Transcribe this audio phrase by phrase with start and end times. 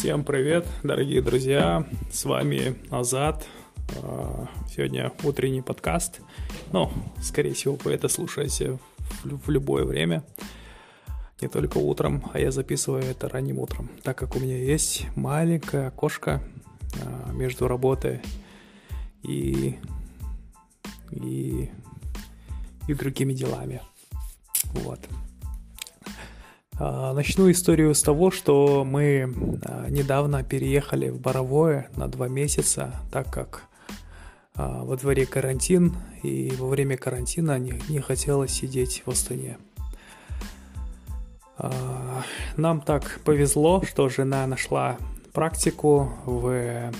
[0.00, 1.86] Всем привет, дорогие друзья!
[2.10, 3.46] С вами Азат.
[4.02, 6.22] А, сегодня утренний подкаст.
[6.72, 6.90] Ну,
[7.20, 8.78] скорее всего, вы это слушаете
[9.24, 10.24] в любое время.
[11.42, 15.88] Не только утром, а я записываю это ранним утром, так как у меня есть маленькое
[15.88, 16.42] окошко
[17.04, 18.22] а, между работой
[19.22, 19.76] и,
[21.10, 21.70] и,
[22.88, 23.82] и другими делами.
[24.72, 25.00] Вот.
[26.82, 29.30] А, начну историю с того, что мы
[29.62, 33.64] а, недавно переехали в Боровое на два месяца, так как
[34.54, 39.58] а, во дворе карантин, и во время карантина не, хотелось сидеть в Астане.
[42.56, 44.96] Нам так повезло, что жена нашла
[45.34, 46.92] практику в э,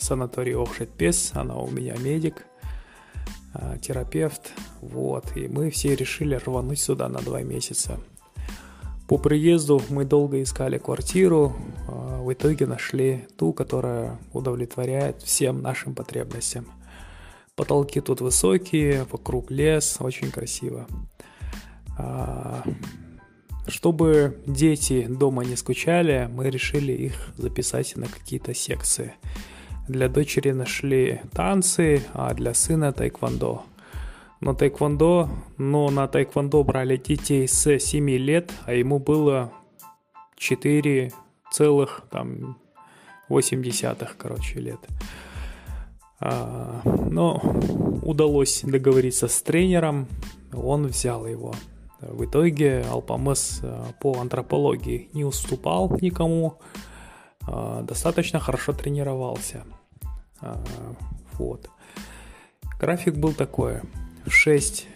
[0.00, 2.44] санатории Охшет-Пес, она у меня медик,
[3.80, 4.50] терапевт,
[4.80, 8.00] вот, и мы все решили рвануть сюда на два месяца–
[9.08, 11.56] по приезду мы долго искали квартиру,
[11.88, 16.66] а, в итоге нашли ту, которая удовлетворяет всем нашим потребностям.
[17.54, 20.86] Потолки тут высокие, вокруг лес, очень красиво.
[21.98, 22.62] А,
[23.68, 29.14] чтобы дети дома не скучали, мы решили их записать на какие-то секции.
[29.88, 33.64] Для дочери нашли танцы, а для сына тайквондо
[34.42, 39.52] на тайквондо, но на тайквондо брали детей с 7 лет, а ему было
[40.36, 41.12] 4
[41.52, 42.58] целых там
[43.28, 44.80] 8 десятых, короче, лет.
[46.18, 47.40] А, но
[48.02, 50.08] удалось договориться с тренером,
[50.52, 51.54] он взял его.
[52.00, 56.58] В итоге Алпамес а, по антропологии не уступал никому,
[57.46, 59.62] а, достаточно хорошо тренировался.
[60.40, 60.64] А,
[61.38, 61.70] вот.
[62.80, 63.82] График был такой
[64.26, 64.88] в 6,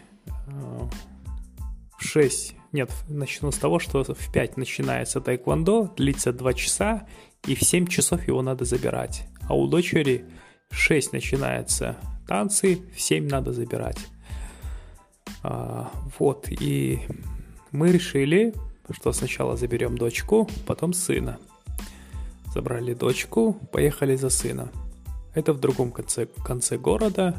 [1.99, 7.07] в 6, нет, начну с того, что в 5 начинается тайквондо, длится 2 часа,
[7.47, 9.27] и в 7 часов его надо забирать.
[9.49, 10.25] А у дочери
[10.71, 13.99] в 6 начинается танцы, в 7 надо забирать.
[15.43, 17.01] А, вот, и
[17.73, 18.55] мы решили,
[18.91, 21.39] что сначала заберем дочку, потом сына.
[22.53, 24.71] Забрали дочку, поехали за сына.
[25.35, 27.35] Это в другом конце, конце города.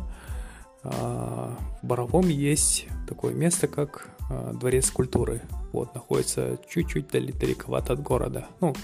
[0.83, 5.41] А, в Боровом есть такое место, как а, Дворец культуры.
[5.73, 8.47] Вот, находится чуть-чуть далековато от города.
[8.61, 8.75] Ну,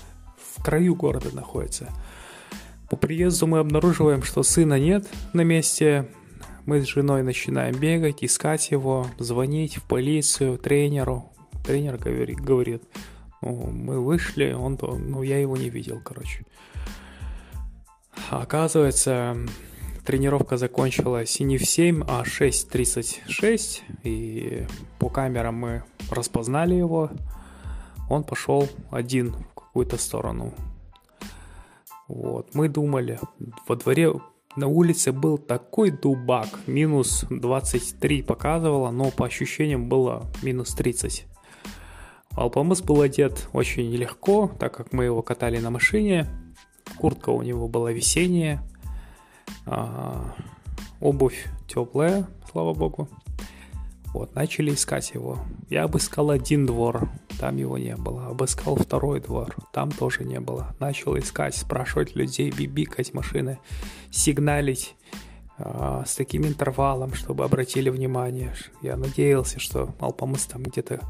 [0.56, 1.90] в краю города находится.
[2.90, 6.10] По приезду мы обнаруживаем, что сына нет на месте.
[6.66, 11.30] Мы с женой начинаем бегать, искать его, звонить в полицию, тренеру.
[11.66, 12.84] Тренер говорит, говорит
[13.44, 16.46] ну, мы вышли, он, ну, я его не видел, короче.
[18.30, 19.36] Оказывается,
[20.06, 24.68] Тренировка закончилась не в 7, а 6.36, и
[25.00, 27.10] по камерам мы распознали его.
[28.10, 30.54] Он пошел один в какую-то сторону.
[32.10, 33.18] Вот, мы думали,
[33.66, 34.12] во дворе
[34.58, 41.26] на улице был такой дубак, минус 23 показывало, но по ощущениям было минус 30.
[42.32, 46.28] Алпамыс был одет очень легко, так как мы его катали на машине.
[46.98, 48.62] Куртка у него была весенняя,
[49.66, 50.34] а,
[51.00, 53.10] обувь теплая, слава богу.
[54.14, 55.40] Вот, начали искать его.
[55.70, 57.10] Я обыскал один двор,
[57.40, 58.28] там его не было.
[58.28, 60.76] Обыскал второй двор, там тоже не было.
[60.80, 63.58] Начал искать, спрашивать людей, бибикать машины,
[64.12, 64.96] сигналить
[65.58, 68.54] э, с таким интервалом, чтобы обратили внимание.
[68.84, 71.02] Я надеялся, что Алпамыс там где-то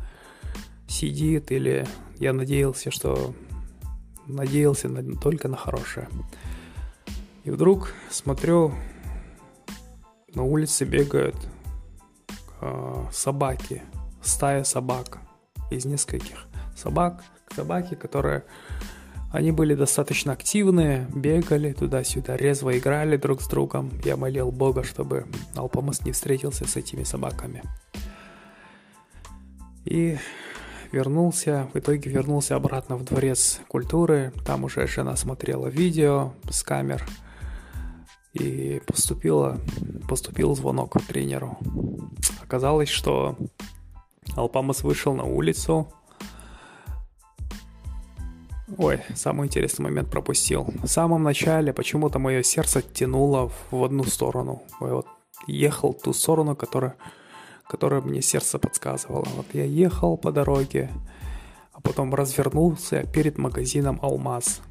[0.88, 1.86] сидит, или
[2.20, 3.34] я надеялся, что
[4.28, 6.08] надеялся на, только на хорошее.
[7.44, 8.74] И вдруг смотрю,
[10.34, 11.36] на улице бегают
[12.62, 13.84] э, собаки,
[14.22, 15.20] стая собак
[15.70, 16.46] из нескольких
[16.76, 17.22] собак,
[17.54, 18.46] собаки, которые
[19.34, 23.92] они были достаточно активные, бегали туда-сюда, резво играли друг с другом.
[24.06, 25.26] Я молил Бога, чтобы
[25.56, 27.62] Алпамас не встретился с этими собаками.
[29.84, 30.18] И
[30.94, 34.32] вернулся, в итоге вернулся обратно в дворец культуры.
[34.46, 37.06] Там уже жена смотрела видео с камер–
[38.34, 39.60] и поступило,
[40.08, 41.58] поступил звонок тренеру.
[42.44, 43.36] Оказалось, что
[44.36, 45.88] Алпамас вышел на улицу.
[48.78, 50.68] Ой, самый интересный момент пропустил.
[50.82, 54.64] В самом начале почему-то мое сердце тянуло в одну сторону.
[54.82, 55.08] Я вот
[55.48, 56.96] ехал в ту сторону, которая,
[57.68, 59.28] которая мне сердце подсказывало.
[59.36, 60.90] Вот я ехал по дороге,
[61.72, 64.62] а потом развернулся перед магазином «Алмаз».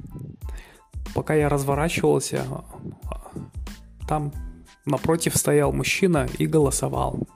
[1.14, 2.46] Пока я разворачивался,
[4.08, 4.32] там
[4.84, 7.26] напротив стоял мужчина и голосовал,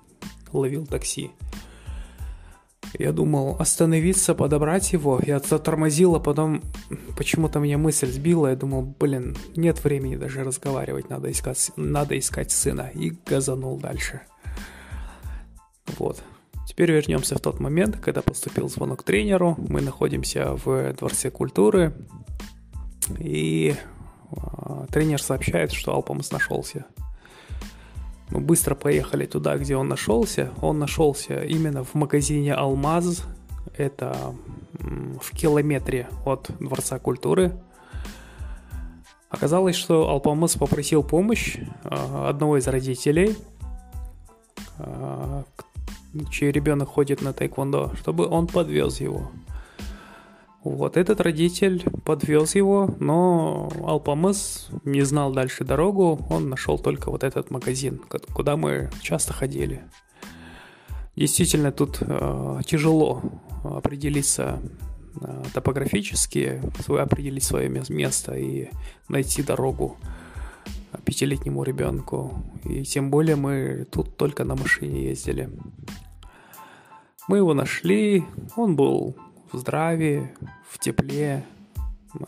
[0.52, 1.30] ловил такси.
[2.98, 5.20] Я думал остановиться, подобрать его.
[5.24, 6.62] Я затормозил, а потом
[7.16, 8.48] почему-то меня мысль сбила.
[8.48, 12.90] Я думал, блин, нет времени даже разговаривать, надо искать, надо искать сына.
[12.94, 14.22] И газанул дальше.
[15.98, 16.22] Вот.
[16.66, 19.56] Теперь вернемся в тот момент, когда поступил звонок тренеру.
[19.58, 21.94] Мы находимся в Дворце культуры.
[23.18, 23.74] И
[24.32, 24.36] э,
[24.96, 26.86] тренер сообщает, что Алпамус нашелся.
[28.30, 30.50] Мы быстро поехали туда, где он нашелся.
[30.62, 33.24] Он нашелся именно в магазине «Алмаз».
[33.76, 34.34] Это
[34.72, 37.60] в километре от Дворца культуры.
[39.28, 43.36] Оказалось, что Алпамыс попросил помощь а, одного из родителей,
[44.78, 45.44] а,
[46.30, 49.30] чей ребенок ходит на тайквондо, чтобы он подвез его.
[50.70, 57.22] Вот этот родитель подвез его, но Алпамыс не знал дальше дорогу, он нашел только вот
[57.22, 58.00] этот магазин,
[58.34, 59.84] куда мы часто ходили.
[61.14, 63.22] Действительно, тут э, тяжело
[63.62, 64.60] определиться
[65.20, 68.68] э, топографически, определить свое место и
[69.08, 69.96] найти дорогу
[71.04, 72.42] пятилетнему ребенку.
[72.64, 75.48] И тем более мы тут только на машине ездили.
[77.28, 78.24] Мы его нашли,
[78.56, 79.16] он был
[79.56, 80.28] в здравии,
[80.68, 81.42] в тепле.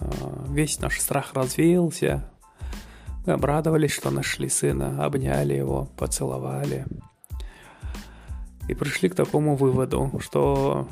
[0.01, 2.31] А, весь наш страх развеялся.
[3.27, 6.87] Мы обрадовались, что нашли сына, обняли его, поцеловали.
[8.67, 10.89] И пришли к такому выводу, что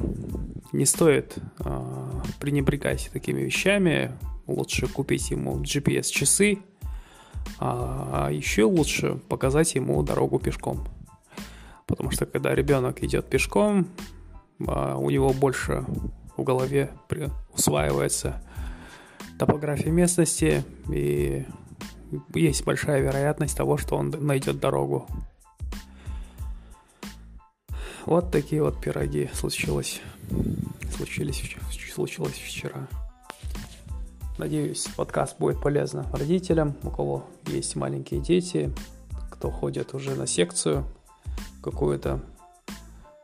[0.72, 4.12] не стоит э, пренебрегать такими вещами.
[4.46, 6.58] Лучше купить ему GPS-часы,
[7.58, 10.86] а еще лучше показать ему дорогу пешком.
[11.86, 13.88] Потому что когда ребенок идет пешком,
[14.66, 15.84] а, у него больше
[16.36, 16.90] в голове
[17.52, 18.42] усваивается
[19.38, 21.44] топография местности, и
[22.34, 25.06] есть большая вероятность того, что он найдет дорогу.
[28.04, 30.00] Вот такие вот пироги случилось,
[30.96, 31.56] случились,
[31.92, 32.86] случилось вчера.
[34.38, 38.72] Надеюсь, подкаст будет полезен родителям, у кого есть маленькие дети,
[39.30, 40.84] кто ходит уже на секцию
[41.62, 42.20] какую-то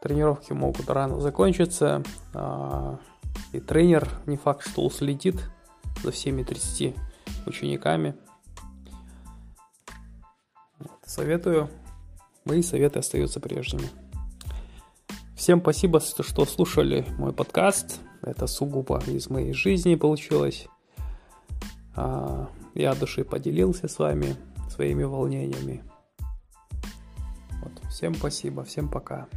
[0.03, 2.03] Тренировки могут рано закончиться,
[2.35, 2.99] а,
[3.53, 5.37] и тренер не факт, что уследит
[6.03, 6.97] за всеми 30
[7.47, 8.17] учениками.
[11.07, 11.71] Советую.
[12.45, 13.89] Мои советы остаются прежними.
[15.37, 18.01] Всем спасибо, что слушали мой подкаст.
[18.23, 20.67] Это сугубо из моей жизни получилось.
[21.95, 24.37] А, я от души поделился с вами
[24.69, 25.85] своими волнениями.
[27.63, 27.73] Вот.
[27.91, 29.29] Всем спасибо, всем пока.